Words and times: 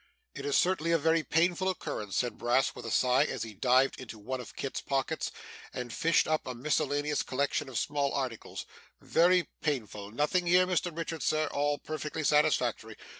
'It 0.33 0.43
is 0.47 0.57
certainly 0.57 0.89
a 0.91 0.97
very 0.97 1.21
painful 1.21 1.69
occurrence,' 1.69 2.15
said 2.17 2.35
Brass 2.39 2.73
with 2.73 2.87
a 2.87 2.89
sigh, 2.89 3.23
as 3.25 3.43
he 3.43 3.53
dived 3.53 4.01
into 4.01 4.17
one 4.17 4.41
of 4.41 4.55
Kit's 4.55 4.81
pockets, 4.81 5.31
and 5.75 5.93
fished 5.93 6.27
up 6.27 6.47
a 6.47 6.55
miscellaneous 6.55 7.21
collection 7.21 7.69
of 7.69 7.77
small 7.77 8.11
articles; 8.11 8.65
'very 8.99 9.47
painful. 9.61 10.09
Nothing 10.09 10.47
here, 10.47 10.65
Mr 10.65 10.89
Richard, 10.97 11.21
Sir, 11.21 11.45
all 11.53 11.77
perfectly 11.77 12.23
satisfactory. 12.23 12.97